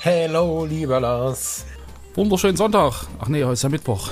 Hello, 0.00 0.64
lieber 0.64 1.00
Lars. 1.00 1.64
Wunderschönen 2.14 2.56
Sonntag. 2.56 3.08
Ach 3.18 3.26
nee, 3.26 3.42
heute 3.42 3.54
ist 3.54 3.64
ja 3.64 3.68
Mittwoch. 3.68 4.10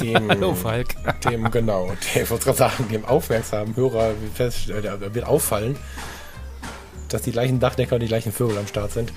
Dem, 0.00 0.28
Hallo 0.28 0.54
Falk. 0.54 0.88
Dem, 1.22 1.48
genau, 1.52 1.92
ich 2.16 2.28
wollte 2.28 2.46
gerade 2.46 2.58
sagen, 2.58 2.88
dem 2.88 3.04
aufmerksamen 3.04 3.76
Hörer 3.76 4.10
äh, 4.10 5.14
wird 5.14 5.24
auffallen, 5.24 5.76
dass 7.08 7.22
die 7.22 7.30
gleichen 7.30 7.60
Dachdecker 7.60 7.94
und 7.94 8.00
die 8.00 8.08
gleichen 8.08 8.32
Vögel 8.32 8.58
am 8.58 8.66
Start 8.66 8.90
sind. 8.90 9.12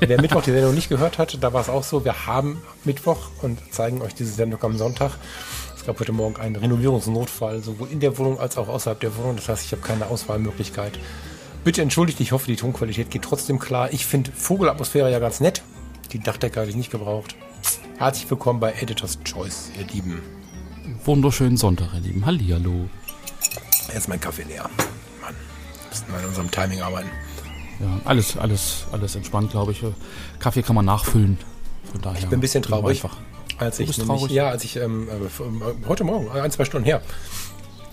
Wer 0.00 0.18
Mittwoch 0.18 0.42
die 0.42 0.52
Sendung 0.52 0.74
nicht 0.74 0.88
gehört 0.88 1.18
hat, 1.18 1.36
da 1.42 1.52
war 1.52 1.60
es 1.60 1.68
auch 1.68 1.84
so, 1.84 2.06
wir 2.06 2.26
haben 2.26 2.62
Mittwoch 2.84 3.28
und 3.42 3.58
zeigen 3.74 4.00
euch 4.00 4.14
diese 4.14 4.32
Sendung 4.32 4.62
am 4.62 4.78
Sonntag. 4.78 5.12
Es 5.76 5.84
gab 5.84 6.00
heute 6.00 6.12
Morgen 6.12 6.36
einen 6.36 6.56
Renovierungsnotfall, 6.56 7.60
sowohl 7.60 7.90
in 7.90 8.00
der 8.00 8.16
Wohnung 8.16 8.40
als 8.40 8.56
auch 8.56 8.68
außerhalb 8.68 9.00
der 9.00 9.14
Wohnung. 9.18 9.36
Das 9.36 9.50
heißt, 9.50 9.66
ich 9.66 9.72
habe 9.72 9.82
keine 9.82 10.06
Auswahlmöglichkeit. 10.06 10.98
Bitte 11.64 11.80
entschuldigt, 11.80 12.18
ich 12.18 12.32
hoffe, 12.32 12.48
die 12.48 12.56
Tonqualität 12.56 13.08
geht 13.08 13.22
trotzdem 13.22 13.60
klar. 13.60 13.92
Ich 13.92 14.04
finde 14.04 14.32
Vogelatmosphäre 14.32 15.12
ja 15.12 15.20
ganz 15.20 15.38
nett. 15.38 15.62
Die 16.10 16.18
Dachdecker 16.18 16.62
habe 16.62 16.70
ich 16.70 16.74
nicht 16.74 16.90
gebraucht. 16.90 17.36
Herzlich 17.98 18.28
willkommen 18.28 18.58
bei 18.58 18.72
Editor's 18.72 19.16
Choice, 19.22 19.70
ihr 19.78 19.86
Lieben. 19.86 20.20
Wunderschönen 21.04 21.56
Sonntag, 21.56 21.94
ihr 21.94 22.00
Lieben. 22.00 22.26
Hallihallo. 22.26 22.88
Jetzt 23.86 23.96
ist 23.96 24.08
mein 24.08 24.20
Kaffee 24.20 24.42
leer. 24.42 24.68
Mann, 25.20 25.36
müssen 25.88 26.08
wir 26.08 26.18
an 26.18 26.24
unserem 26.24 26.50
Timing 26.50 26.82
arbeiten. 26.82 27.10
Ja, 27.78 28.00
alles, 28.06 28.36
alles, 28.36 28.86
alles 28.90 29.14
entspannt, 29.14 29.52
glaube 29.52 29.70
ich. 29.70 29.84
Kaffee 30.40 30.62
kann 30.62 30.74
man 30.74 30.84
nachfüllen. 30.84 31.38
Von 31.92 32.00
daher. 32.00 32.18
Ich 32.18 32.26
bin 32.26 32.38
ein 32.38 32.40
bisschen 32.40 32.64
traurig. 32.64 33.04
Einfach. 33.04 33.18
Als 33.58 33.78
ich 33.78 33.96
nämlich, 33.98 34.18
traurig? 34.18 34.32
ja, 34.32 34.48
als 34.48 34.64
ich 34.64 34.74
ähm, 34.76 35.08
äh, 35.08 35.86
heute 35.86 36.02
Morgen, 36.02 36.28
ein, 36.28 36.50
zwei 36.50 36.64
Stunden 36.64 36.86
her, 36.86 37.02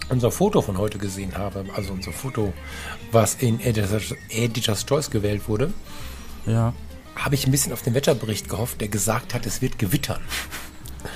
unser 0.10 0.32
Foto 0.32 0.62
von 0.62 0.78
heute 0.78 0.98
gesehen 0.98 1.38
habe, 1.38 1.66
also 1.76 1.94
unser 1.94 2.12
Foto, 2.12 2.54
was 3.12 3.36
in 3.36 3.60
Editor's, 3.60 4.14
Editor's 4.30 4.86
Choice 4.86 5.10
gewählt 5.10 5.48
wurde, 5.48 5.74
Ja. 6.46 6.74
habe 7.16 7.36
ich 7.36 7.46
ein 7.46 7.52
bisschen 7.52 7.74
auf 7.74 7.82
den 7.82 7.94
Wetterbericht 7.94 8.50
gehofft, 8.50 8.82
der 8.82 8.88
gesagt 8.88 9.34
hat, 9.34 9.46
es 9.46 9.62
wird 9.62 9.78
gewittern. 9.80 10.22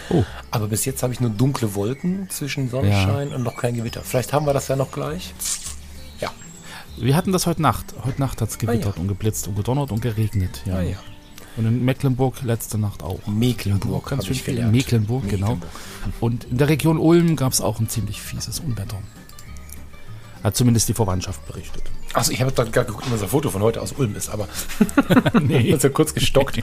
Oh. 0.09 0.23
Aber 0.51 0.67
bis 0.67 0.85
jetzt 0.85 1.03
habe 1.03 1.11
ich 1.13 1.19
nur 1.19 1.29
dunkle 1.29 1.75
Wolken 1.75 2.29
zwischen 2.29 2.69
Sonnenschein 2.69 3.33
und 3.33 3.43
noch 3.43 3.57
kein 3.57 3.75
Gewitter. 3.75 4.01
Vielleicht 4.01 4.31
haben 4.31 4.45
wir 4.45 4.53
das 4.53 4.67
ja 4.69 4.75
noch 4.75 4.91
gleich. 4.91 5.33
Ja. 6.21 6.31
Wir 6.97 7.15
hatten 7.15 7.31
das 7.33 7.47
heute 7.47 7.61
Nacht. 7.61 7.93
Heute 8.03 8.19
Nacht 8.21 8.39
hat 8.41 8.49
es 8.49 8.57
gewittert 8.57 8.93
Ah, 8.93 8.95
ja. 8.95 9.01
und 9.01 9.07
geblitzt 9.07 9.47
und 9.47 9.55
gedonnert 9.55 9.91
und 9.91 10.01
geregnet. 10.01 10.61
Ja. 10.65 10.75
Ah, 10.75 10.81
ja. 10.81 10.97
Und 11.55 11.67
in 11.67 11.85
Mecklenburg 11.85 12.41
letzte 12.41 12.77
Nacht 12.77 13.03
auch. 13.03 13.19
Mecklenburg 13.27 14.09
Ganz 14.09 14.25
schön 14.25 14.35
viel. 14.35 14.65
Mecklenburg, 14.65 15.27
genau. 15.29 15.55
Mecklenburg. 15.55 15.71
Und 16.19 16.45
in 16.45 16.57
der 16.57 16.69
Region 16.69 16.97
Ulm 16.97 17.35
gab 17.35 17.53
es 17.53 17.61
auch 17.61 17.79
ein 17.79 17.87
ziemlich 17.87 18.21
fieses 18.21 18.59
Unwetter. 18.59 18.97
Hat 20.43 20.57
zumindest 20.57 20.89
die 20.89 20.93
Verwandtschaft 20.93 21.45
berichtet. 21.47 21.83
Achso, 22.13 22.31
ich 22.31 22.41
habe 22.41 22.51
dann 22.51 22.71
gar 22.71 22.83
geguckt, 22.83 23.05
ob 23.07 23.13
unser 23.13 23.27
Foto 23.27 23.49
von 23.49 23.61
heute 23.61 23.81
aus 23.81 23.93
Ulm 23.93 24.15
ist, 24.15 24.29
aber 24.29 24.47
nee. 25.41 25.69
das 25.69 25.77
ist 25.77 25.83
ja 25.83 25.89
kurz 25.89 26.13
gestockt. 26.13 26.59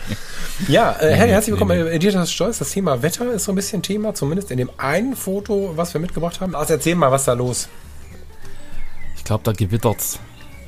ja, 0.69 0.93
äh, 0.93 1.11
Nee, 1.11 1.33
herzlich 1.33 1.53
willkommen 1.53 1.79
nee, 1.79 1.85
bei 1.85 1.93
Editor's 1.93 2.31
Choice. 2.31 2.59
Das 2.59 2.71
Thema 2.71 3.03
Wetter 3.03 3.33
ist 3.33 3.45
so 3.45 3.53
ein 3.53 3.55
bisschen 3.55 3.83
Thema, 3.83 4.15
zumindest 4.15 4.51
in 4.51 4.59
dem 4.59 4.71
einen 4.77 5.17
Foto, 5.17 5.73
was 5.77 5.95
wir 5.95 6.01
mitgebracht 6.01 6.41
haben. 6.41 6.55
Also 6.55 6.75
erzähl 6.75 6.95
mal, 6.95 7.11
was 7.11 7.25
da 7.25 7.33
los? 7.33 7.69
Ich 9.17 9.25
glaube, 9.25 9.45
da 9.45 9.53
gewittert's. 9.53 10.19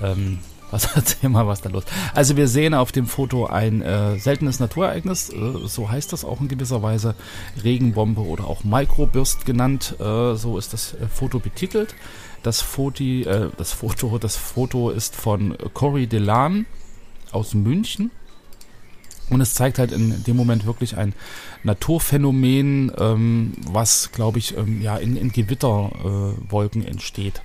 Ähm, 0.00 0.38
was 0.72 0.84
erzähl 0.96 1.30
mal, 1.30 1.46
was 1.46 1.60
da 1.60 1.68
los? 1.68 1.84
Also 2.14 2.36
wir 2.36 2.48
sehen 2.48 2.74
auf 2.74 2.90
dem 2.90 3.06
Foto 3.06 3.46
ein 3.46 3.82
äh, 3.82 4.18
seltenes 4.18 4.58
Naturereignis, 4.58 5.30
äh, 5.30 5.66
so 5.66 5.90
heißt 5.90 6.12
das 6.12 6.24
auch 6.24 6.40
in 6.40 6.48
gewisser 6.48 6.82
Weise, 6.82 7.14
Regenbombe 7.62 8.22
oder 8.22 8.46
auch 8.46 8.64
Microburst 8.64 9.46
genannt, 9.46 9.96
äh, 10.00 10.34
so 10.34 10.58
ist 10.58 10.72
das 10.72 10.94
äh, 10.94 11.06
Foto 11.06 11.38
betitelt. 11.38 11.94
Das, 12.42 12.60
Foti, 12.60 13.22
äh, 13.22 13.50
das, 13.56 13.72
Foto, 13.72 14.18
das 14.18 14.36
Foto 14.36 14.90
ist 14.90 15.14
von 15.14 15.56
Cory 15.74 16.08
Delan 16.08 16.66
aus 17.30 17.54
München. 17.54 18.10
Und 19.30 19.40
es 19.40 19.54
zeigt 19.54 19.78
halt 19.78 19.92
in 19.92 20.24
dem 20.24 20.36
Moment 20.36 20.66
wirklich 20.66 20.96
ein 20.96 21.14
Naturphänomen, 21.62 22.92
ähm, 22.98 23.52
was, 23.64 24.10
glaube 24.12 24.38
ich, 24.38 24.56
ähm, 24.56 24.82
ja, 24.82 24.96
in, 24.96 25.16
in 25.16 25.30
Gewitterwolken 25.30 26.84
äh, 26.84 26.90
entsteht. 26.90 27.42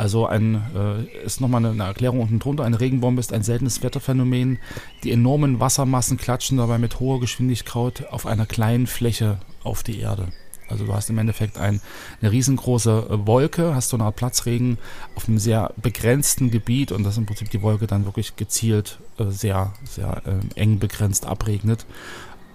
Also 0.00 0.24
ein, 0.24 0.62
äh, 0.74 1.26
ist 1.26 1.42
nochmal 1.42 1.62
eine, 1.62 1.72
eine 1.72 1.84
Erklärung 1.84 2.20
unten 2.20 2.38
drunter. 2.38 2.64
Eine 2.64 2.80
Regenbombe 2.80 3.20
ist 3.20 3.34
ein 3.34 3.42
seltenes 3.42 3.82
Wetterphänomen. 3.82 4.58
Die 5.04 5.12
enormen 5.12 5.60
Wassermassen 5.60 6.16
klatschen 6.16 6.56
dabei 6.56 6.78
mit 6.78 7.00
hoher 7.00 7.20
Geschwindigkeit 7.20 8.10
auf 8.10 8.24
einer 8.24 8.46
kleinen 8.46 8.86
Fläche 8.86 9.40
auf 9.62 9.82
die 9.82 10.00
Erde. 10.00 10.28
Also 10.70 10.86
du 10.86 10.94
hast 10.94 11.10
im 11.10 11.18
Endeffekt 11.18 11.58
ein, 11.58 11.82
eine 12.22 12.32
riesengroße 12.32 13.08
äh, 13.10 13.26
Wolke, 13.26 13.74
hast 13.74 13.90
so 13.90 13.98
eine 13.98 14.04
Art 14.04 14.16
Platzregen 14.16 14.78
auf 15.16 15.28
einem 15.28 15.38
sehr 15.38 15.74
begrenzten 15.76 16.50
Gebiet 16.50 16.92
und 16.92 17.04
das 17.04 17.18
im 17.18 17.26
Prinzip 17.26 17.50
die 17.50 17.60
Wolke 17.60 17.86
dann 17.86 18.06
wirklich 18.06 18.36
gezielt 18.36 19.00
äh, 19.18 19.26
sehr, 19.26 19.74
sehr 19.84 20.22
äh, 20.24 20.58
eng 20.58 20.78
begrenzt 20.78 21.26
abregnet. 21.26 21.84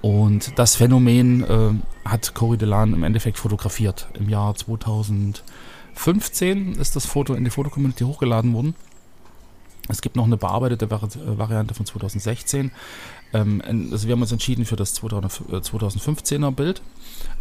Und 0.01 0.57
das 0.57 0.75
Phänomen 0.75 1.43
äh, 1.43 2.09
hat 2.09 2.33
Cory 2.33 2.57
Delan 2.57 2.95
im 2.95 3.03
Endeffekt 3.03 3.37
fotografiert. 3.37 4.07
Im 4.15 4.29
Jahr 4.29 4.55
2015 5.95 6.75
ist 6.75 6.95
das 6.95 7.05
Foto 7.05 7.33
in 7.33 7.43
die 7.43 7.49
Fotocommunity 7.49 8.03
hochgeladen 8.03 8.53
worden. 8.53 8.75
Es 9.87 10.01
gibt 10.01 10.15
noch 10.15 10.25
eine 10.25 10.37
bearbeitete 10.37 10.89
Vari 10.89 11.05
äh, 11.05 11.37
Variante 11.37 11.73
von 11.73 11.85
2016. 11.85 12.71
Ähm, 13.33 13.61
also 13.91 14.07
wir 14.07 14.13
haben 14.13 14.21
uns 14.21 14.31
entschieden 14.31 14.65
für 14.65 14.75
das 14.75 14.93
2000 14.95 15.51
äh, 15.51 15.55
2015er 15.57 16.51
Bild. 16.51 16.81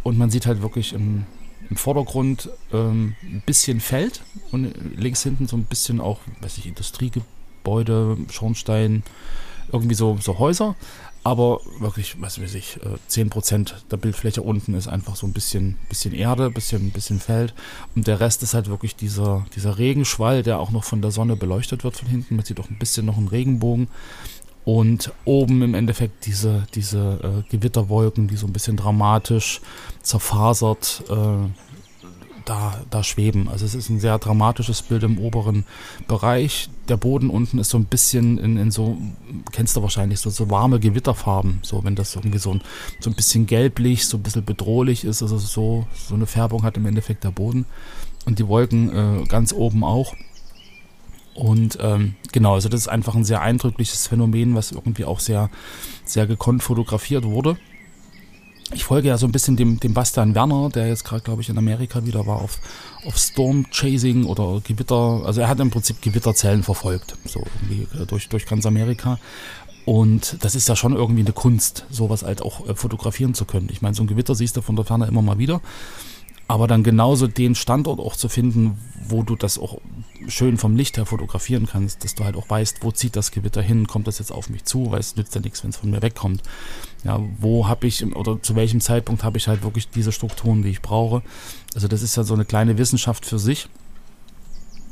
Und 0.03 0.17
man 0.17 0.29
sieht 0.29 0.45
halt 0.45 0.61
wirklich 0.61 0.93
im, 0.93 1.25
im 1.69 1.75
Vordergrund 1.75 2.49
ähm, 2.71 3.15
ein 3.23 3.43
bisschen 3.45 3.79
Feld 3.79 4.21
und 4.51 4.73
links 4.95 5.23
hinten 5.23 5.47
so 5.47 5.57
ein 5.57 5.65
bisschen 5.65 5.99
auch, 5.99 6.19
weiß 6.41 6.57
ich, 6.59 6.67
Industriegebäude, 6.67 8.17
Schornstein, 8.31 9.03
irgendwie 9.71 9.95
so, 9.95 10.17
so 10.21 10.37
Häuser. 10.37 10.75
Aber 11.25 11.59
wirklich, 11.79 12.21
was 12.21 12.39
weiß 12.39 12.53
ich, 12.53 12.77
äh, 12.83 12.97
10% 13.09 13.73
der 13.89 13.97
Bildfläche 13.97 14.43
unten 14.43 14.75
ist 14.75 14.87
einfach 14.87 15.15
so 15.15 15.25
ein 15.25 15.33
bisschen, 15.33 15.79
bisschen 15.89 16.13
Erde, 16.13 16.51
bisschen, 16.51 16.91
bisschen 16.91 17.19
Feld. 17.19 17.55
Und 17.95 18.05
der 18.05 18.19
Rest 18.19 18.43
ist 18.43 18.53
halt 18.53 18.69
wirklich 18.69 18.95
dieser, 18.95 19.43
dieser 19.55 19.79
Regenschwall, 19.79 20.43
der 20.43 20.59
auch 20.59 20.69
noch 20.69 20.83
von 20.83 21.01
der 21.01 21.09
Sonne 21.09 21.35
beleuchtet 21.35 21.83
wird 21.83 21.97
von 21.97 22.07
hinten. 22.07 22.35
Man 22.35 22.45
sieht 22.45 22.59
auch 22.59 22.69
ein 22.69 22.77
bisschen 22.77 23.07
noch 23.07 23.17
einen 23.17 23.27
Regenbogen. 23.27 23.87
Und 24.65 25.13
oben 25.25 25.63
im 25.63 25.73
Endeffekt 25.73 26.27
diese, 26.27 26.67
diese 26.75 27.43
äh, 27.47 27.49
Gewitterwolken, 27.49 28.27
die 28.27 28.37
so 28.37 28.45
ein 28.45 28.53
bisschen 28.53 28.77
dramatisch 28.77 29.61
zerfasert 30.03 31.05
äh, 31.09 31.64
da, 32.45 32.81
da 32.89 33.03
schweben. 33.03 33.49
Also 33.49 33.65
es 33.65 33.75
ist 33.75 33.89
ein 33.89 33.99
sehr 33.99 34.17
dramatisches 34.19 34.81
Bild 34.81 35.03
im 35.03 35.17
oberen 35.17 35.65
Bereich. 36.07 36.69
Der 36.87 36.97
Boden 36.97 37.29
unten 37.29 37.59
ist 37.59 37.69
so 37.69 37.77
ein 37.77 37.85
bisschen 37.85 38.37
in, 38.37 38.57
in 38.57 38.71
so, 38.71 38.97
kennst 39.51 39.75
du 39.75 39.81
wahrscheinlich, 39.81 40.19
so, 40.19 40.29
so 40.29 40.49
warme 40.49 40.79
Gewitterfarben. 40.79 41.59
So, 41.63 41.83
wenn 41.83 41.95
das 41.95 42.15
irgendwie 42.15 42.37
so 42.37 42.51
ein, 42.51 42.61
so 42.99 43.09
ein 43.09 43.15
bisschen 43.15 43.47
gelblich, 43.47 44.07
so 44.07 44.17
ein 44.17 44.23
bisschen 44.23 44.45
bedrohlich 44.45 45.03
ist. 45.03 45.21
Also 45.21 45.37
so, 45.37 45.87
so 45.93 46.15
eine 46.15 46.27
Färbung 46.27 46.63
hat 46.63 46.77
im 46.77 46.85
Endeffekt 46.85 47.23
der 47.23 47.31
Boden. 47.31 47.65
Und 48.25 48.39
die 48.39 48.47
Wolken 48.47 49.23
äh, 49.23 49.25
ganz 49.25 49.53
oben 49.53 49.83
auch. 49.83 50.13
Und 51.35 51.77
ähm, 51.81 52.15
genau, 52.31 52.53
also 52.53 52.69
das 52.69 52.81
ist 52.81 52.87
einfach 52.87 53.13
ein 53.13 53.25
sehr 53.25 53.41
eindrückliches 53.41 54.07
Phänomen, 54.07 54.55
was 54.55 54.71
irgendwie 54.71 55.03
auch 55.03 55.19
sehr, 55.19 55.49
sehr 56.05 56.27
gekonnt 56.27 56.63
fotografiert 56.63 57.25
wurde. 57.25 57.57
Ich 58.73 58.83
folge 58.83 59.09
ja 59.09 59.17
so 59.17 59.27
ein 59.27 59.31
bisschen 59.31 59.55
dem, 59.55 59.79
dem 59.79 59.93
Bastian 59.93 60.33
Werner, 60.33 60.69
der 60.69 60.87
jetzt 60.87 61.05
gerade, 61.05 61.21
glaube 61.21 61.41
ich, 61.41 61.49
in 61.49 61.57
Amerika 61.57 62.03
wieder 62.05 62.25
war 62.25 62.41
auf, 62.41 62.59
auf 63.05 63.17
Storm 63.17 63.67
Chasing 63.69 64.25
oder 64.25 64.59
Gewitter. 64.63 65.21
Also 65.23 65.41
er 65.41 65.47
hat 65.47 65.59
im 65.59 65.69
Prinzip 65.69 66.01
Gewitterzellen 66.01 66.63
verfolgt, 66.63 67.15
so 67.25 67.43
irgendwie 67.61 67.87
äh, 68.01 68.05
durch, 68.07 68.27
durch 68.27 68.47
ganz 68.47 68.65
Amerika. 68.65 69.19
Und 69.85 70.37
das 70.43 70.55
ist 70.55 70.67
ja 70.67 70.75
schon 70.75 70.95
irgendwie 70.95 71.21
eine 71.21 71.31
Kunst, 71.31 71.85
sowas 71.91 72.23
halt 72.23 72.41
auch 72.41 72.67
äh, 72.67 72.73
fotografieren 72.73 73.35
zu 73.35 73.45
können. 73.45 73.69
Ich 73.71 73.83
meine, 73.83 73.93
so 73.93 74.03
ein 74.03 74.07
Gewitter 74.07 74.33
siehst 74.33 74.57
du 74.57 74.61
von 74.61 74.75
der 74.75 74.83
Ferne 74.83 75.05
immer 75.05 75.21
mal 75.21 75.37
wieder. 75.37 75.61
Aber 76.47 76.67
dann 76.67 76.83
genauso 76.83 77.27
den 77.27 77.55
Standort 77.55 77.99
auch 77.99 78.15
zu 78.15 78.29
finden, 78.29 78.77
wo 79.07 79.23
du 79.23 79.35
das 79.35 79.57
auch 79.57 79.79
schön 80.27 80.57
vom 80.57 80.75
Licht 80.75 80.97
her 80.97 81.05
fotografieren 81.05 81.67
kannst, 81.67 82.03
dass 82.03 82.15
du 82.15 82.23
halt 82.23 82.35
auch 82.35 82.49
weißt, 82.49 82.77
wo 82.81 82.91
zieht 82.91 83.15
das 83.15 83.31
Gewitter 83.31 83.61
hin, 83.61 83.87
kommt 83.87 84.07
das 84.07 84.19
jetzt 84.19 84.31
auf 84.31 84.49
mich 84.49 84.63
zu, 84.63 84.91
weil 84.91 84.99
es 84.99 85.15
nützt 85.15 85.35
ja 85.35 85.41
nichts, 85.41 85.63
wenn 85.63 85.71
es 85.71 85.77
von 85.77 85.89
mir 85.89 86.01
wegkommt. 86.01 86.43
Ja, 87.03 87.19
wo 87.39 87.67
habe 87.67 87.87
ich 87.87 88.05
oder 88.15 88.41
zu 88.41 88.55
welchem 88.55 88.81
Zeitpunkt 88.81 89.23
habe 89.23 89.37
ich 89.37 89.47
halt 89.47 89.63
wirklich 89.63 89.89
diese 89.89 90.11
Strukturen, 90.11 90.63
die 90.63 90.69
ich 90.69 90.81
brauche. 90.81 91.21
Also 91.73 91.87
das 91.87 92.01
ist 92.01 92.15
ja 92.15 92.23
so 92.23 92.33
eine 92.33 92.45
kleine 92.45 92.77
Wissenschaft 92.77 93.25
für 93.25 93.39
sich. 93.39 93.67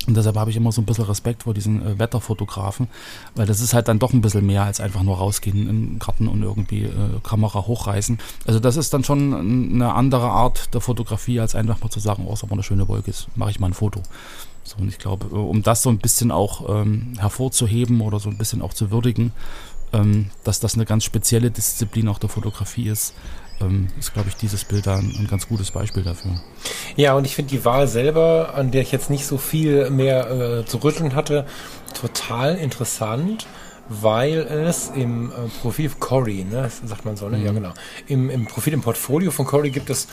Und 0.06 0.16
deshalb 0.16 0.36
habe 0.36 0.50
ich 0.50 0.56
immer 0.56 0.72
so 0.72 0.82
ein 0.82 0.84
bisschen 0.84 1.04
Respekt 1.04 1.44
vor 1.44 1.54
diesen 1.54 1.84
äh, 1.84 1.98
Wetterfotografen, 1.98 2.88
weil 3.34 3.46
das 3.46 3.60
ist 3.60 3.74
halt 3.74 3.88
dann 3.88 3.98
doch 3.98 4.12
ein 4.12 4.20
bisschen 4.20 4.44
mehr 4.44 4.64
als 4.64 4.80
einfach 4.80 5.02
nur 5.02 5.16
rausgehen 5.16 5.62
in 5.62 5.66
den 5.66 5.98
Garten 5.98 6.28
und 6.28 6.42
irgendwie 6.42 6.84
äh, 6.84 7.20
Kamera 7.22 7.66
hochreißen. 7.66 8.18
Also 8.46 8.60
das 8.60 8.76
ist 8.76 8.92
dann 8.92 9.04
schon 9.04 9.34
eine 9.74 9.94
andere 9.94 10.28
Art 10.28 10.74
der 10.74 10.80
Fotografie, 10.80 11.40
als 11.40 11.54
einfach 11.54 11.80
mal 11.80 11.90
zu 11.90 12.00
sagen, 12.00 12.24
oh, 12.26 12.34
ist 12.34 12.44
aber 12.44 12.52
eine 12.52 12.62
schöne 12.62 12.88
Wolke 12.88 13.10
ist, 13.10 13.28
mache 13.36 13.50
ich 13.50 13.60
mal 13.60 13.68
ein 13.68 13.74
Foto. 13.74 14.02
So, 14.62 14.76
und 14.78 14.88
ich 14.88 14.98
glaube, 14.98 15.26
äh, 15.26 15.38
um 15.38 15.62
das 15.62 15.82
so 15.82 15.90
ein 15.90 15.98
bisschen 15.98 16.30
auch 16.30 16.68
ähm, 16.68 17.14
hervorzuheben 17.18 18.00
oder 18.00 18.18
so 18.20 18.30
ein 18.30 18.38
bisschen 18.38 18.62
auch 18.62 18.74
zu 18.74 18.90
würdigen, 18.90 19.32
ähm, 19.92 20.30
dass 20.42 20.60
das 20.60 20.74
eine 20.74 20.84
ganz 20.84 21.04
spezielle 21.04 21.50
Disziplin 21.50 22.08
auch 22.08 22.18
der 22.18 22.28
Fotografie 22.28 22.88
ist, 22.88 23.14
ähm, 23.60 23.88
ist, 23.98 24.12
glaube 24.12 24.28
ich, 24.28 24.36
dieses 24.36 24.64
Bild 24.64 24.86
da 24.86 24.96
ein, 24.96 25.14
ein, 25.18 25.26
ganz 25.28 25.48
gutes 25.48 25.70
Beispiel 25.70 26.02
dafür. 26.02 26.32
Ja, 26.96 27.14
und 27.14 27.24
ich 27.24 27.34
finde 27.34 27.50
die 27.50 27.64
Wahl 27.64 27.86
selber, 27.88 28.54
an 28.54 28.70
der 28.70 28.82
ich 28.82 28.92
jetzt 28.92 29.10
nicht 29.10 29.26
so 29.26 29.38
viel 29.38 29.90
mehr 29.90 30.30
äh, 30.30 30.64
zu 30.64 30.78
rütteln 30.78 31.14
hatte, 31.14 31.46
total 31.98 32.56
interessant, 32.56 33.46
weil 33.88 34.38
es 34.38 34.90
im 34.94 35.30
äh, 35.30 35.34
Profil 35.60 35.90
Cory, 35.98 36.44
ne, 36.44 36.70
sagt 36.84 37.04
man 37.04 37.16
so, 37.16 37.28
ne? 37.28 37.38
Mhm. 37.38 37.46
Ja, 37.46 37.52
genau. 37.52 37.72
Im, 38.06 38.30
Im 38.30 38.46
Profil, 38.46 38.72
im 38.72 38.82
Portfolio 38.82 39.30
von 39.30 39.46
Cory 39.46 39.70
gibt 39.70 39.90
es 39.90 40.08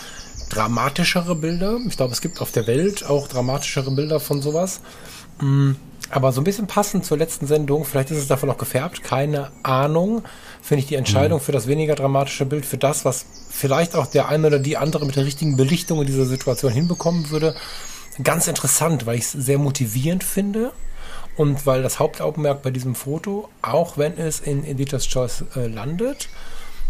dramatischere 0.50 1.36
Bilder. 1.36 1.80
Ich 1.88 1.96
glaube, 1.96 2.14
es 2.14 2.22
gibt 2.22 2.42
auf 2.42 2.52
der 2.52 2.68
Welt 2.68 3.06
auch 3.06 3.28
dramatischere 3.28 3.92
Bilder 3.92 4.20
von 4.20 4.42
sowas. 4.42 4.82
Mhm. 5.42 5.76
Aber 6.10 6.34
so 6.34 6.42
ein 6.42 6.44
bisschen 6.44 6.68
passend 6.68 7.06
zur 7.06 7.18
letzten 7.18 7.48
Sendung, 7.48 7.86
vielleicht 7.86 8.12
ist 8.12 8.18
es 8.18 8.28
davon 8.28 8.50
auch 8.50 8.58
gefärbt, 8.58 9.02
keine 9.04 9.50
Ahnung, 9.64 10.24
finde 10.62 10.82
ich 10.82 10.88
die 10.88 10.96
Entscheidung 10.96 11.40
mhm. 11.40 11.44
für 11.44 11.52
das 11.54 11.68
weniger 11.68 11.96
dramatische 11.96 12.46
Bild, 12.46 12.66
für 12.66 12.78
das, 12.78 13.06
was 13.06 13.26
vielleicht 13.50 13.96
auch 13.96 14.08
der 14.08 14.28
eine 14.28 14.48
oder 14.48 14.60
die 14.60 14.76
andere 14.76 15.06
mit 15.06 15.16
der 15.16 15.26
richtigen 15.26 15.56
Belichtung 15.56 16.02
in 16.02 16.08
dieser 16.08 16.26
Situation 16.26 16.72
hinbekommen 16.72 17.30
würde, 17.30 17.56
ganz 18.24 18.48
interessant, 18.48 19.06
weil 19.06 19.18
ich 19.18 19.24
es 19.24 19.32
sehr 19.32 19.58
motivierend 19.58 20.24
finde 20.24 20.74
und 21.38 21.66
weil 21.66 21.82
das 21.82 22.00
Hauptaugenmerk 22.00 22.62
bei 22.62 22.72
diesem 22.72 22.94
Foto, 22.94 23.48
auch 23.62 23.98
wenn 23.98 24.18
es 24.18 24.42
in 24.42 24.66
Editor's 24.66 25.08
Choice 25.08 25.46
äh, 25.56 25.68
landet, 25.68 26.28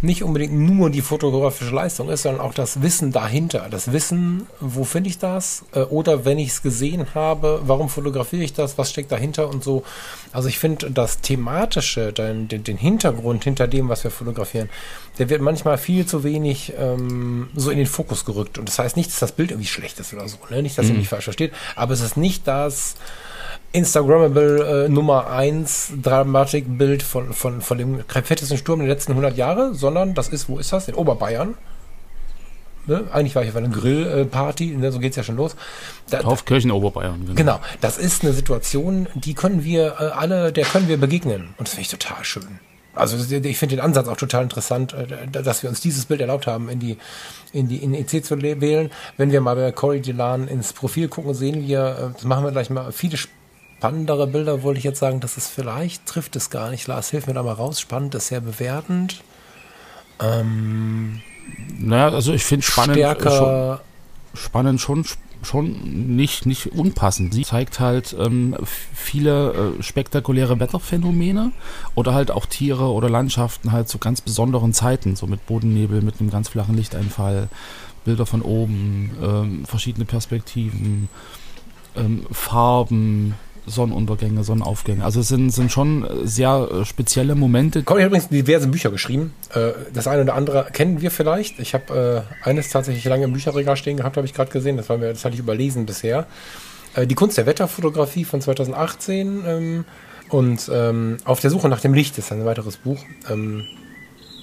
nicht 0.02 0.24
unbedingt 0.24 0.54
nur 0.54 0.90
die 0.90 1.02
fotografische 1.02 1.74
Leistung 1.74 2.10
ist, 2.10 2.24
sondern 2.24 2.42
auch 2.42 2.54
das 2.54 2.82
Wissen 2.82 3.12
dahinter. 3.12 3.68
Das 3.70 3.92
Wissen, 3.92 4.48
wo 4.60 4.84
finde 4.84 5.10
ich 5.10 5.20
das? 5.20 5.64
Äh, 5.74 5.82
oder 5.82 6.26
wenn 6.26 6.40
ich 6.40 6.50
es 6.50 6.62
gesehen 6.62 7.14
habe, 7.14 7.62
warum 7.66 7.90
fotografiere 7.90 8.44
ich 8.44 8.54
das? 8.54 8.78
Was 8.78 8.90
steckt 8.90 9.12
dahinter 9.12 9.50
und 9.50 9.64
so. 9.64 9.84
Also 10.32 10.48
ich 10.48 10.60
finde 10.60 10.92
das 10.92 11.22
Thematische, 11.22 12.14
den, 12.14 12.48
den, 12.48 12.64
den, 12.64 12.78
Hintergrund 12.78 13.44
hinter 13.44 13.68
dem, 13.68 13.90
was 13.90 14.04
wir 14.04 14.12
fotografieren, 14.12 14.70
der 15.20 15.30
wird 15.30 15.42
manchmal 15.42 15.78
viel 15.78 16.06
zu 16.06 16.24
wenig 16.24 16.74
ähm, 16.78 17.50
so 17.56 17.70
in 17.70 17.78
den 17.78 17.88
Fokus 17.88 18.26
gerückt. 18.26 18.58
Und 18.58 18.68
das 18.68 18.80
heißt 18.80 18.98
nicht, 18.98 19.12
dass 19.12 19.20
das 19.20 19.34
Bild 19.34 19.52
irgendwie 19.52 19.68
schlecht 19.68 20.00
ist 20.00 20.14
oder 20.14 20.28
so. 20.28 20.38
Ne? 20.50 20.64
Nicht, 20.64 20.78
dass 20.78 20.86
mhm. 20.86 20.94
ihr 20.94 20.98
mich 21.00 21.10
falsch 21.10 21.26
versteht. 21.26 21.54
Aber 21.76 21.94
es 21.94 22.02
ist 22.02 22.18
nicht 22.18 22.48
das 22.48 22.96
Instagrammable 23.74 24.86
äh, 24.86 24.90
Nummer 24.90 25.30
1 25.30 25.94
Dramatikbild 26.02 27.04
von, 27.04 27.34
von, 27.34 27.62
von 27.62 27.78
dem 27.78 28.04
fettesten 28.08 28.58
Sturm 28.58 28.80
der 28.80 28.90
letzten 28.90 29.14
100 29.14 29.38
Jahre, 29.38 29.74
sondern 29.74 30.14
das 30.14 30.28
ist, 30.28 30.50
wo 30.50 30.60
ist 30.60 30.74
das? 30.74 30.88
In 30.88 30.96
Oberbayern. 30.96 31.56
Ne? 32.88 33.04
Eigentlich 33.12 33.36
war 33.36 33.44
ich 33.44 33.50
auf 33.50 33.56
einer 33.56 33.70
Grillparty, 33.70 34.76
ne? 34.76 34.92
so 34.92 35.00
geht's 35.00 35.16
ja 35.16 35.24
schon 35.24 35.38
los. 35.38 35.56
Da, 36.10 36.20
Taufkirchen 36.20 36.72
Oberbayern. 36.72 37.22
Genau. 37.22 37.36
genau, 37.36 37.60
das 37.80 37.98
ist 37.98 38.24
eine 38.24 38.34
Situation, 38.34 39.08
die 39.14 39.36
können 39.36 39.64
wir 39.64 39.96
äh, 40.00 40.04
alle, 40.06 40.52
der 40.52 40.66
können 40.66 40.88
wir 40.88 40.98
begegnen. 40.98 41.54
Und 41.58 41.68
das 41.68 41.76
finde 41.76 41.82
ich 41.84 41.90
total 41.90 42.24
schön. 42.26 42.60
Also 42.94 43.16
ich 43.34 43.58
finde 43.58 43.78
den 43.78 43.86
Ansatz 43.86 44.10
auch 44.10 44.18
total 44.18 44.44
interessant, 44.44 44.94
äh, 44.94 45.28
dass 45.32 45.64
wir 45.64 45.70
uns 45.70 45.80
dieses 45.80 46.06
Bild 46.06 46.20
erlaubt 46.20 46.48
haben, 46.48 46.68
in 46.70 46.80
die 46.80 46.98
in 47.54 47.68
die 47.68 47.78
in 47.78 47.94
EC 47.94 48.26
zu 48.26 48.42
wählen. 48.42 48.92
Wenn 49.18 49.32
wir 49.32 49.42
mal 49.42 49.56
bei 49.56 49.72
Cory 49.72 50.02
Delan 50.02 50.48
ins 50.48 50.74
Profil 50.74 51.08
gucken, 51.08 51.34
sehen 51.34 51.68
wir, 51.68 51.80
äh, 51.80 52.14
das 52.14 52.24
machen 52.26 52.44
wir 52.44 52.52
gleich 52.52 52.70
mal, 52.70 52.92
viele 52.92 53.18
spannendere 53.82 54.28
Bilder 54.28 54.62
wollte 54.62 54.78
ich 54.78 54.84
jetzt 54.84 55.00
sagen, 55.00 55.22
dass 55.22 55.38
es 55.38 55.48
vielleicht 55.48 56.06
trifft 56.06 56.36
es 56.36 56.52
gar 56.52 56.70
nicht. 56.70 56.86
Lars, 56.86 57.10
hilf 57.10 57.26
mir 57.26 57.34
da 57.34 57.42
mal 57.42 57.54
raus. 57.54 57.80
Spannend 57.80 58.14
ist 58.14 58.28
sehr 58.28 58.40
bewertend. 58.40 59.24
Ähm, 60.20 61.20
naja, 61.80 62.10
also 62.10 62.32
ich 62.32 62.44
finde 62.44 62.64
spannend 62.64 62.98
stärker. 62.98 63.82
Schon, 64.36 64.40
spannend 64.40 64.82
schon 64.82 65.06
schon 65.42 66.16
nicht, 66.16 66.46
nicht 66.46 66.74
unpassend. 66.74 67.34
Sie 67.34 67.44
zeigt 67.44 67.80
halt 67.80 68.16
ähm, 68.20 68.56
viele 68.94 69.76
äh, 69.80 69.82
spektakuläre 69.82 70.60
Wetterphänomene 70.60 71.52
oder 71.96 72.14
halt 72.14 72.30
auch 72.30 72.46
Tiere 72.46 72.92
oder 72.92 73.10
Landschaften 73.10 73.72
halt 73.72 73.90
zu 73.90 73.98
ganz 73.98 74.22
besonderen 74.22 74.74
Zeiten, 74.74 75.16
so 75.16 75.26
mit 75.26 75.48
Bodennebel, 75.48 76.04
mit 76.04 76.20
einem 76.20 76.30
ganz 76.30 76.50
flachen 76.50 76.78
Lichteinfall, 76.78 77.50
Bilder 78.06 78.28
von 78.28 78.44
oben, 78.44 79.10
ähm, 79.24 79.66
verschiedene 79.66 80.06
Perspektiven, 80.06 81.10
ähm, 81.96 82.28
Farben, 82.32 83.34
Sonnenuntergänge, 83.66 84.44
Sonnenaufgänge. 84.44 85.04
Also 85.04 85.20
es 85.22 85.28
sind, 85.28 85.52
sind 85.52 85.72
schon 85.72 86.08
sehr 86.24 86.68
äh, 86.72 86.86
spezielle 86.86 87.36
Momente. 87.36 87.84
Conny 87.84 88.02
hat 88.02 88.08
übrigens 88.08 88.30
diverse 88.30 88.68
Bücher 88.68 88.90
geschrieben. 88.90 89.34
Äh, 89.54 89.72
das 89.94 90.08
eine 90.08 90.24
oder 90.24 90.36
andere 90.36 90.68
kennen 90.74 91.02
wir 91.02 91.12
vielleicht. 91.12 91.60
Ich 91.60 91.74
habe 91.74 92.26
äh, 92.44 92.48
eines 92.48 92.70
tatsächlich 92.70 93.06
lange 93.06 93.26
im 93.26 93.34
Bücherregal 93.34 93.78
stehen 93.78 93.98
gehabt, 93.98 94.18
habe 94.18 94.26
ich 94.26 94.34
gerade 94.34 94.52
gesehen. 94.52 94.78
Das, 94.78 94.90
war 94.90 94.98
mir, 94.98 95.10
das 95.10 95.24
hatte 95.26 95.36
ich 95.36 95.40
überlesen 95.40 95.86
bisher. 95.86 96.28
Die 97.06 97.16
Kunst 97.16 97.38
der 97.38 97.46
Wetterfotografie 97.46 98.26
von 98.26 98.42
2018 98.42 99.44
ähm, 99.48 99.86
und 100.28 100.70
ähm, 100.74 101.18
Auf 101.24 101.40
der 101.40 101.50
Suche 101.50 101.70
nach 101.70 101.80
dem 101.80 101.94
Licht 101.94 102.18
ist 102.18 102.34
ein 102.34 102.44
weiteres 102.44 102.76
Buch. 102.76 103.00
Ähm, 103.30 103.66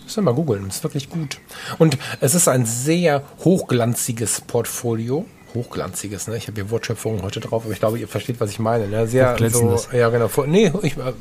Müsst 0.08 0.16
ihr 0.16 0.22
mal 0.22 0.32
googeln, 0.32 0.66
ist 0.68 0.82
wirklich 0.82 1.10
gut. 1.10 1.38
Und 1.76 1.98
es 2.20 2.34
ist 2.34 2.48
ein 2.48 2.64
sehr 2.64 3.22
hochglanziges 3.44 4.40
Portfolio 4.40 5.26
hochglanziges. 5.54 6.28
Ne? 6.28 6.36
Ich 6.36 6.46
habe 6.46 6.60
hier 6.60 6.70
Wortschöpfungen 6.70 7.22
heute 7.22 7.40
drauf, 7.40 7.64
aber 7.64 7.72
ich 7.72 7.80
glaube, 7.80 7.98
ihr 7.98 8.08
versteht, 8.08 8.40
was 8.40 8.50
ich 8.50 8.58
meine. 8.58 8.88
Ne? 8.88 9.06
Sehr 9.06 9.36
so, 9.50 9.78
ja 9.92 10.08
genau. 10.08 10.30
Nee, 10.46 10.72
ich, 10.82 10.96
äh, 10.96 11.12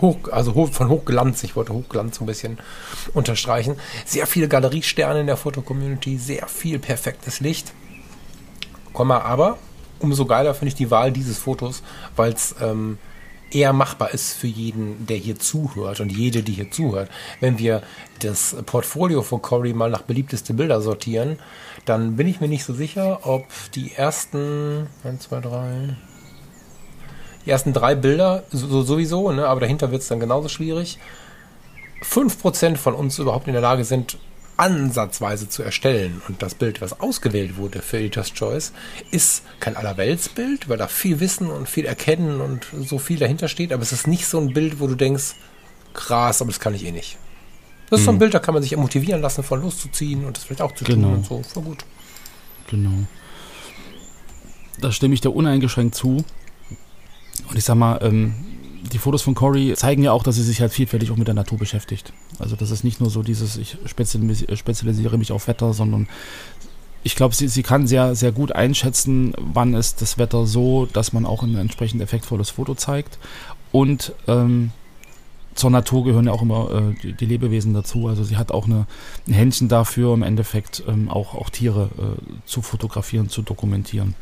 hoch, 0.00 0.16
also 0.30 0.54
hoch, 0.54 0.70
von 0.70 0.88
Hochglanz. 0.88 1.42
Ich 1.44 1.56
wollte 1.56 1.72
Hochglanz 1.72 2.16
so 2.16 2.24
ein 2.24 2.26
bisschen 2.26 2.58
unterstreichen. 3.14 3.76
Sehr 4.04 4.26
viele 4.26 4.48
Galeriesterne 4.48 5.20
in 5.20 5.26
der 5.26 5.36
Fotocommunity, 5.36 6.18
sehr 6.18 6.46
viel 6.48 6.78
perfektes 6.78 7.40
Licht. 7.40 7.72
Komma, 8.92 9.20
aber 9.20 9.58
umso 10.00 10.26
geiler 10.26 10.54
finde 10.54 10.68
ich 10.68 10.74
die 10.74 10.90
Wahl 10.90 11.12
dieses 11.12 11.38
Fotos, 11.38 11.82
weil 12.16 12.32
es 12.32 12.54
ähm, 12.60 12.98
eher 13.50 13.72
machbar 13.72 14.12
ist 14.12 14.34
für 14.34 14.46
jeden, 14.46 15.06
der 15.06 15.16
hier 15.16 15.38
zuhört 15.38 16.00
und 16.00 16.10
jede, 16.10 16.42
die 16.42 16.52
hier 16.52 16.70
zuhört. 16.70 17.10
Wenn 17.40 17.58
wir 17.58 17.82
das 18.20 18.56
Portfolio 18.66 19.22
von 19.22 19.42
Cory 19.42 19.72
mal 19.72 19.90
nach 19.90 20.02
beliebteste 20.02 20.54
Bilder 20.54 20.80
sortieren, 20.80 21.38
dann 21.84 22.16
bin 22.16 22.26
ich 22.26 22.40
mir 22.40 22.48
nicht 22.48 22.64
so 22.64 22.74
sicher, 22.74 23.20
ob 23.26 23.46
die 23.74 23.92
ersten 23.92 24.88
1, 25.04 25.22
2, 25.24 25.40
3, 25.40 25.96
die 27.46 27.50
ersten 27.50 27.72
drei 27.72 27.94
Bilder 27.94 28.44
so, 28.50 28.82
sowieso, 28.82 29.32
ne, 29.32 29.46
aber 29.46 29.60
dahinter 29.60 29.90
wird 29.90 30.02
es 30.02 30.08
dann 30.08 30.20
genauso 30.20 30.48
schwierig. 30.48 30.98
5% 32.02 32.76
von 32.76 32.94
uns 32.94 33.18
überhaupt 33.18 33.46
in 33.46 33.54
der 33.54 33.62
Lage 33.62 33.84
sind, 33.84 34.18
ansatzweise 34.58 35.48
zu 35.48 35.62
erstellen. 35.62 36.20
Und 36.28 36.42
das 36.42 36.54
Bild, 36.54 36.80
was 36.80 37.00
ausgewählt 37.00 37.56
wurde 37.56 37.80
für 37.80 37.98
Editor's 37.98 38.34
Choice, 38.34 38.72
ist 39.10 39.42
kein 39.60 39.76
Allerweltsbild, 39.76 40.68
weil 40.68 40.76
da 40.76 40.88
viel 40.88 41.20
Wissen 41.20 41.48
und 41.50 41.68
viel 41.68 41.86
Erkennen 41.86 42.40
und 42.40 42.66
so 42.78 42.98
viel 42.98 43.18
dahinter 43.18 43.48
steht. 43.48 43.72
Aber 43.72 43.82
es 43.82 43.92
ist 43.92 44.06
nicht 44.06 44.26
so 44.26 44.38
ein 44.38 44.52
Bild, 44.52 44.80
wo 44.80 44.86
du 44.86 44.94
denkst, 44.94 45.34
krass, 45.94 46.42
aber 46.42 46.50
das 46.50 46.60
kann 46.60 46.74
ich 46.74 46.84
eh 46.84 46.92
nicht. 46.92 47.16
Das 47.90 48.00
ist 48.00 48.04
so 48.04 48.10
ein 48.10 48.16
mhm. 48.16 48.18
Bild, 48.18 48.34
da 48.34 48.38
kann 48.38 48.52
man 48.52 48.62
sich 48.62 48.76
motivieren 48.76 49.22
lassen, 49.22 49.42
von 49.42 49.62
loszuziehen 49.62 50.24
und 50.24 50.36
das 50.36 50.44
vielleicht 50.44 50.60
auch 50.60 50.74
zu 50.74 50.84
genau. 50.84 51.08
tun 51.08 51.16
und 51.16 51.26
so. 51.26 51.42
Voll 51.42 51.62
gut. 51.62 51.84
Genau. 52.70 53.06
Da 54.80 54.92
stimme 54.92 55.14
ich 55.14 55.20
dir 55.20 55.30
uneingeschränkt 55.30 55.94
zu. 55.94 56.24
Und 57.48 57.56
ich 57.56 57.64
sag 57.64 57.76
mal, 57.76 57.98
ähm, 58.02 58.34
die 58.92 58.98
Fotos 58.98 59.22
von 59.22 59.34
Cory 59.34 59.74
zeigen 59.76 60.02
ja 60.02 60.12
auch, 60.12 60.22
dass 60.22 60.36
sie 60.36 60.42
sich 60.42 60.60
halt 60.60 60.72
vielfältig 60.72 61.10
auch 61.10 61.16
mit 61.16 61.28
der 61.28 61.34
Natur 61.34 61.58
beschäftigt. 61.58 62.12
Also 62.38 62.56
das 62.56 62.70
ist 62.70 62.84
nicht 62.84 63.00
nur 63.00 63.10
so 63.10 63.22
dieses, 63.22 63.56
ich 63.56 63.76
spezialisiere 63.86 65.18
mich 65.18 65.32
auf 65.32 65.48
Wetter, 65.48 65.72
sondern 65.72 66.08
ich 67.02 67.16
glaube, 67.16 67.34
sie, 67.34 67.48
sie 67.48 67.62
kann 67.62 67.86
sehr, 67.86 68.14
sehr 68.14 68.32
gut 68.32 68.52
einschätzen, 68.52 69.32
wann 69.38 69.74
ist 69.74 70.02
das 70.02 70.18
Wetter 70.18 70.46
so, 70.46 70.86
dass 70.86 71.12
man 71.12 71.26
auch 71.26 71.42
ein 71.42 71.56
entsprechend 71.56 72.02
effektvolles 72.02 72.50
Foto 72.50 72.74
zeigt. 72.74 73.18
Und 73.72 74.12
ähm, 74.26 74.72
zur 75.54 75.70
Natur 75.70 76.04
gehören 76.04 76.26
ja 76.26 76.32
auch 76.32 76.42
immer 76.42 76.70
äh, 76.70 77.00
die, 77.02 77.12
die, 77.12 77.26
Lebewesen 77.26 77.74
dazu. 77.74 78.08
Also 78.08 78.24
sie 78.24 78.36
hat 78.36 78.52
auch 78.52 78.66
eine, 78.66 78.86
ein 79.26 79.32
Händchen 79.32 79.68
dafür, 79.68 80.14
im 80.14 80.22
Endeffekt 80.22 80.82
ähm, 80.86 81.08
auch, 81.08 81.34
auch 81.34 81.50
Tiere 81.50 81.90
äh, 81.98 82.46
zu 82.46 82.62
fotografieren, 82.62 83.28
zu 83.28 83.42
dokumentieren. 83.42 84.14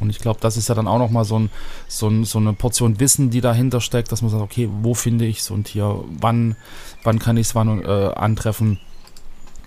Und 0.00 0.10
ich 0.10 0.18
glaube, 0.18 0.40
das 0.40 0.56
ist 0.56 0.68
ja 0.68 0.74
dann 0.74 0.88
auch 0.88 0.98
nochmal 0.98 1.24
so, 1.24 1.38
ein, 1.38 1.50
so, 1.88 2.08
ein, 2.08 2.24
so 2.24 2.38
eine 2.38 2.52
Portion 2.52 3.00
Wissen, 3.00 3.30
die 3.30 3.40
dahinter 3.40 3.80
steckt, 3.80 4.12
dass 4.12 4.22
man 4.22 4.30
sagt, 4.30 4.42
okay, 4.42 4.68
wo 4.82 4.94
finde 4.94 5.24
ich 5.24 5.42
so 5.42 5.54
ein 5.54 5.64
Tier? 5.64 6.04
Wann, 6.20 6.56
wann 7.02 7.18
kann 7.18 7.36
ich 7.36 7.48
es 7.48 7.54
wann 7.54 7.82
äh, 7.82 8.10
antreffen? 8.14 8.78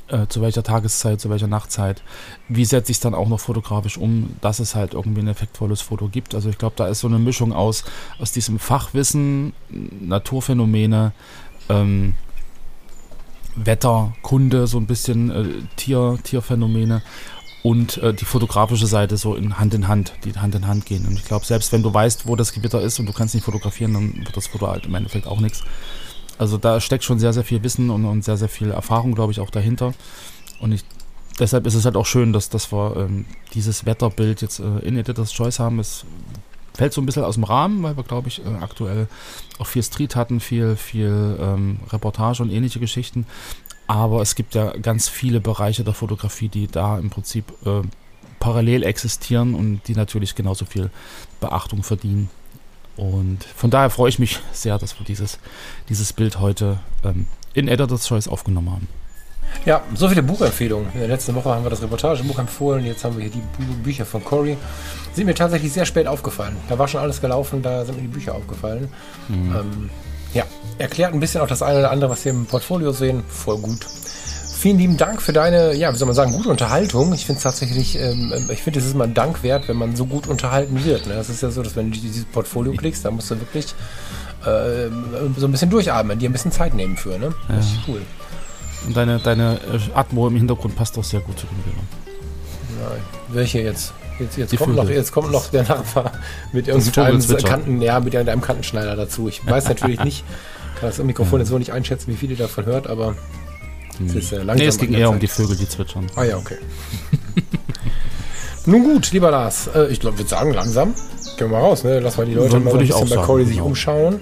Äh, 0.09 0.27
zu 0.27 0.41
welcher 0.41 0.63
Tageszeit, 0.63 1.19
zu 1.19 1.29
welcher 1.29 1.47
Nachtzeit? 1.47 2.01
Wie 2.47 2.63
setze 2.63 2.91
ich 2.91 2.97
es 2.97 3.01
dann 3.01 3.13
auch 3.13 3.27
noch 3.27 3.41
fotografisch 3.41 3.97
um, 3.97 4.37
dass 4.39 4.59
es 4.59 4.73
halt 4.73 4.93
irgendwie 4.93 5.21
ein 5.21 5.27
effektvolles 5.27 5.81
Foto 5.81 6.07
gibt? 6.07 6.33
Also 6.33 6.49
ich 6.49 6.57
glaube, 6.57 6.75
da 6.77 6.87
ist 6.87 7.01
so 7.01 7.07
eine 7.07 7.19
Mischung 7.19 7.51
aus, 7.51 7.83
aus 8.17 8.31
diesem 8.31 8.57
Fachwissen, 8.57 9.53
Naturphänomene, 9.69 11.11
ähm, 11.67 12.13
Wetter, 13.57 14.13
Kunde, 14.21 14.67
so 14.67 14.77
ein 14.77 14.85
bisschen 14.85 15.29
äh, 15.29 15.45
Tier, 15.75 16.17
Tierphänomene 16.23 17.01
und 17.67 17.97
äh, 17.97 18.13
die 18.13 18.23
fotografische 18.23 18.87
Seite 18.87 19.17
so 19.17 19.35
in 19.35 19.59
Hand 19.59 19.73
in 19.73 19.89
Hand, 19.89 20.13
die 20.23 20.31
Hand 20.39 20.55
in 20.55 20.67
Hand 20.67 20.85
gehen. 20.85 21.05
Und 21.05 21.15
ich 21.15 21.25
glaube, 21.25 21.45
selbst 21.45 21.73
wenn 21.73 21.83
du 21.83 21.93
weißt, 21.93 22.25
wo 22.25 22.37
das 22.37 22.53
Gewitter 22.53 22.79
ist 22.79 22.97
und 22.97 23.07
du 23.07 23.11
kannst 23.11 23.35
nicht 23.35 23.43
fotografieren, 23.43 23.93
dann 23.93 24.15
wird 24.19 24.37
das 24.37 24.47
Foto 24.47 24.67
halt 24.67 24.85
im 24.85 24.95
Endeffekt 24.95 25.27
auch 25.27 25.41
nichts. 25.41 25.65
Also 26.37 26.57
da 26.57 26.79
steckt 26.79 27.03
schon 27.03 27.19
sehr, 27.19 27.33
sehr 27.33 27.43
viel 27.43 27.61
Wissen 27.63 27.89
und, 27.89 28.05
und 28.05 28.23
sehr, 28.23 28.37
sehr 28.37 28.47
viel 28.47 28.71
Erfahrung, 28.71 29.15
glaube 29.15 29.33
ich, 29.33 29.41
auch 29.41 29.49
dahinter. 29.49 29.93
Und 30.61 30.71
ich, 30.71 30.85
deshalb 31.39 31.67
ist 31.67 31.73
es 31.73 31.83
halt 31.83 31.97
auch 31.97 32.05
schön, 32.05 32.31
dass, 32.31 32.47
dass 32.47 32.71
wir 32.71 32.95
ähm, 32.95 33.25
dieses 33.53 33.85
Wetterbild 33.85 34.41
jetzt 34.41 34.59
äh, 34.59 34.79
in 34.87 34.95
Editor's 34.95 35.33
Choice 35.33 35.59
haben. 35.59 35.79
Es 35.79 36.05
fällt 36.73 36.93
so 36.93 37.01
ein 37.01 37.05
bisschen 37.05 37.25
aus 37.25 37.35
dem 37.35 37.43
Rahmen, 37.43 37.83
weil 37.83 37.97
wir, 37.97 38.03
glaube 38.03 38.29
ich, 38.29 38.45
äh, 38.45 38.49
aktuell 38.61 39.09
auch 39.59 39.67
viel 39.67 39.83
Street 39.83 40.15
hatten, 40.15 40.39
viel, 40.39 40.77
viel 40.77 41.37
ähm, 41.41 41.81
Reportage 41.91 42.43
und 42.43 42.49
ähnliche 42.49 42.79
Geschichten. 42.79 43.25
Aber 43.87 44.21
es 44.21 44.35
gibt 44.35 44.53
ja 44.53 44.71
ganz 44.77 45.07
viele 45.07 45.39
Bereiche 45.39 45.83
der 45.83 45.93
Fotografie, 45.93 46.49
die 46.49 46.67
da 46.67 46.99
im 46.99 47.09
Prinzip 47.09 47.45
äh, 47.65 47.81
parallel 48.39 48.83
existieren 48.83 49.55
und 49.55 49.81
die 49.87 49.95
natürlich 49.95 50.35
genauso 50.35 50.65
viel 50.65 50.89
Beachtung 51.39 51.83
verdienen. 51.83 52.29
Und 52.97 53.43
von 53.43 53.69
daher 53.69 53.89
freue 53.89 54.09
ich 54.09 54.19
mich 54.19 54.39
sehr, 54.51 54.77
dass 54.77 54.99
wir 54.99 55.05
dieses, 55.05 55.39
dieses 55.87 56.13
Bild 56.13 56.39
heute 56.39 56.79
ähm, 57.03 57.27
in 57.53 57.67
Editor's 57.67 58.07
Choice 58.07 58.27
aufgenommen 58.27 58.71
haben. 58.71 58.87
Ja, 59.65 59.81
so 59.95 60.09
viele 60.09 60.23
Buchempfehlungen. 60.23 60.91
In 60.93 60.99
der 60.99 61.07
letzten 61.07 61.33
Woche 61.35 61.49
haben 61.49 61.63
wir 61.63 61.69
das 61.69 61.81
Reportagebuch 61.81 62.39
empfohlen, 62.39 62.85
jetzt 62.85 63.03
haben 63.03 63.15
wir 63.15 63.23
hier 63.23 63.31
die 63.31 63.43
Bü 63.57 63.63
Bücher 63.83 64.05
von 64.05 64.23
Cory. 64.23 64.57
Sind 65.13 65.25
mir 65.25 65.35
tatsächlich 65.35 65.71
sehr 65.71 65.85
spät 65.85 66.07
aufgefallen. 66.07 66.57
Da 66.67 66.77
war 66.77 66.87
schon 66.87 67.01
alles 67.01 67.21
gelaufen, 67.21 67.61
da 67.61 67.85
sind 67.85 67.95
mir 67.95 68.01
die 68.01 68.07
Bücher 68.07 68.35
aufgefallen. 68.35 68.89
Mhm. 69.29 69.55
Ähm, 69.55 69.89
ja, 70.37 70.45
erklärt 70.77 71.13
ein 71.13 71.19
bisschen 71.19 71.41
auch 71.41 71.47
das 71.47 71.63
eine 71.63 71.79
oder 71.79 71.91
andere, 71.91 72.11
was 72.11 72.23
wir 72.23 72.31
im 72.31 72.45
Portfolio 72.45 72.91
sehen. 72.91 73.23
Voll 73.27 73.57
gut. 73.57 73.79
Vielen 74.59 74.77
lieben 74.77 74.97
Dank 74.97 75.21
für 75.21 75.33
deine, 75.33 75.73
ja, 75.73 75.91
wie 75.91 75.97
soll 75.97 76.05
man 76.05 76.15
sagen, 76.15 76.31
gute 76.31 76.49
Unterhaltung. 76.49 77.13
Ich 77.13 77.25
finde 77.25 77.37
es 77.37 77.43
tatsächlich, 77.43 77.97
ähm, 77.99 78.31
ich 78.51 78.61
finde, 78.61 78.79
es 78.79 78.85
ist 78.85 78.95
mal 78.95 79.05
ein 79.05 79.13
Dank 79.13 79.41
wert, 79.41 79.67
wenn 79.67 79.77
man 79.77 79.95
so 79.95 80.05
gut 80.05 80.27
unterhalten 80.27 80.83
wird. 80.83 81.07
Ne? 81.07 81.15
Das 81.15 81.29
ist 81.29 81.41
ja 81.41 81.49
so, 81.49 81.63
dass 81.63 81.75
wenn 81.75 81.91
du 81.91 81.97
dieses 81.99 82.25
Portfolio 82.25 82.73
klickst, 82.73 83.03
da 83.03 83.11
musst 83.11 83.31
du 83.31 83.39
wirklich 83.39 83.65
äh, 84.45 84.89
so 85.37 85.47
ein 85.47 85.51
bisschen 85.51 85.69
durchatmen, 85.69 86.19
dir 86.19 86.29
ein 86.29 86.33
bisschen 86.33 86.51
Zeit 86.51 86.75
nehmen 86.75 86.97
für. 86.97 87.17
Ne? 87.17 87.33
Das 87.47 87.65
ist 87.65 87.79
cool. 87.87 88.01
Und 88.85 88.95
deine, 88.95 89.19
deine 89.19 89.55
äh, 89.55 89.79
Atmo 89.95 90.27
im 90.27 90.35
Hintergrund 90.35 90.75
passt 90.75 90.97
doch 90.97 91.03
sehr 91.03 91.21
gut 91.21 91.39
zu 91.39 91.47
den 91.47 91.57
Bildern. 91.63 91.87
Nein. 92.79 93.01
Welche 93.29 93.61
jetzt? 93.61 93.93
Jetzt, 94.19 94.37
jetzt, 94.37 94.57
kommt 94.57 94.75
noch, 94.75 94.89
jetzt 94.89 95.11
kommt 95.11 95.31
noch 95.31 95.49
der 95.49 95.63
Nachbar 95.63 96.11
mit 96.51 96.67
irgendeinem 96.67 97.43
Kanten, 97.43 97.81
ja, 97.81 97.99
mit 97.99 98.13
irgendeinem 98.13 98.41
Kantenschneider 98.41 98.95
dazu. 98.95 99.27
Ich 99.27 99.45
weiß 99.45 99.67
natürlich 99.67 100.03
nicht, 100.03 100.23
kann 100.79 100.89
das 100.89 101.03
Mikrofon 101.03 101.39
jetzt 101.39 101.49
so 101.49 101.57
nicht 101.57 101.71
einschätzen, 101.71 102.11
wie 102.11 102.15
viel 102.15 102.31
ihr 102.31 102.37
davon 102.37 102.65
hört, 102.65 102.87
aber 102.87 103.15
es 104.05 104.15
ist 104.15 104.31
äh, 104.31 104.37
langsam. 104.37 104.57
Nee, 104.57 104.65
es 104.65 104.77
ging 104.77 104.93
eher 104.93 105.07
Zeit. 105.07 105.13
um 105.13 105.19
die 105.19 105.27
Vögel, 105.27 105.55
die 105.55 105.67
zwitschern. 105.67 106.07
Ah 106.15 106.23
ja, 106.23 106.37
okay. 106.37 106.57
Nun 108.65 108.83
gut, 108.83 109.11
lieber 109.11 109.31
Lars, 109.31 109.67
äh, 109.73 109.87
ich 109.87 109.99
glaube, 109.99 110.17
wir 110.17 110.25
würde 110.25 110.29
sagen, 110.29 110.53
langsam. 110.53 110.93
Gehen 111.37 111.49
wir 111.49 111.57
mal 111.57 111.61
raus, 111.61 111.83
ne? 111.83 111.99
Lass 111.99 112.17
mal 112.17 112.25
die 112.25 112.33
Leute 112.33 112.59
mal 112.59 112.73
ein 112.73 112.79
bisschen 112.79 113.09
bei 113.09 113.15
Corey 113.17 113.45
sich 113.45 113.55
genau. 113.55 113.67
umschauen. 113.67 114.21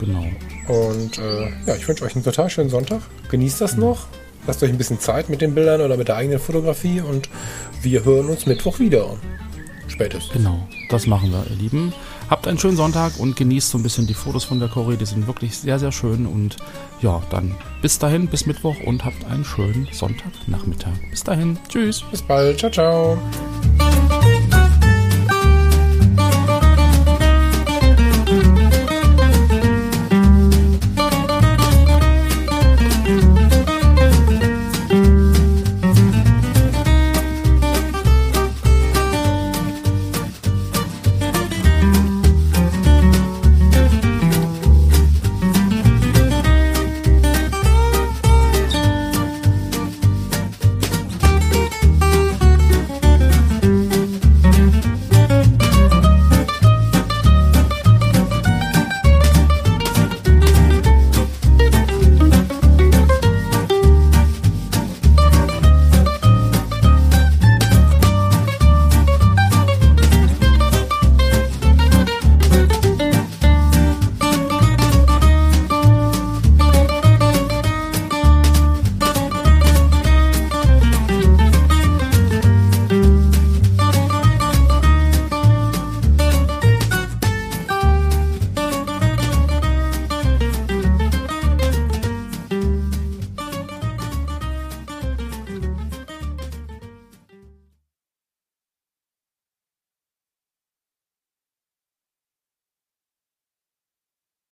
Genau. 0.00 0.24
Und 0.68 1.18
äh, 1.18 1.48
ja, 1.66 1.76
ich 1.76 1.88
wünsche 1.88 2.04
euch 2.04 2.14
einen 2.14 2.24
total 2.24 2.50
schönen 2.50 2.68
Sonntag. 2.68 3.00
Genießt 3.30 3.60
das 3.60 3.74
mhm. 3.74 3.80
noch. 3.80 4.06
Lasst 4.48 4.62
euch 4.62 4.70
ein 4.70 4.78
bisschen 4.78 4.98
Zeit 4.98 5.28
mit 5.28 5.42
den 5.42 5.54
Bildern 5.54 5.82
oder 5.82 5.98
mit 5.98 6.08
der 6.08 6.16
eigenen 6.16 6.38
Fotografie 6.38 7.02
und 7.02 7.28
wir 7.82 8.02
hören 8.06 8.30
uns 8.30 8.46
Mittwoch 8.46 8.78
wieder. 8.78 9.18
Spätestens. 9.88 10.32
Genau, 10.32 10.66
das 10.88 11.06
machen 11.06 11.30
wir, 11.30 11.44
ihr 11.50 11.56
Lieben. 11.56 11.92
Habt 12.30 12.48
einen 12.48 12.58
schönen 12.58 12.78
Sonntag 12.78 13.18
und 13.18 13.36
genießt 13.36 13.68
so 13.68 13.76
ein 13.76 13.82
bisschen 13.82 14.06
die 14.06 14.14
Fotos 14.14 14.44
von 14.44 14.58
der 14.58 14.70
Cory. 14.70 14.96
Die 14.96 15.04
sind 15.04 15.26
wirklich 15.26 15.58
sehr, 15.58 15.78
sehr 15.78 15.92
schön. 15.92 16.24
Und 16.26 16.56
ja, 17.02 17.22
dann 17.28 17.54
bis 17.82 17.98
dahin, 17.98 18.26
bis 18.26 18.46
Mittwoch 18.46 18.76
und 18.86 19.04
habt 19.04 19.22
einen 19.26 19.44
schönen 19.44 19.86
Sonntagnachmittag. 19.92 20.92
Bis 21.10 21.24
dahin, 21.24 21.58
tschüss. 21.68 22.02
Bis 22.10 22.22
bald, 22.22 22.58
ciao, 22.58 22.70
ciao. 22.70 23.18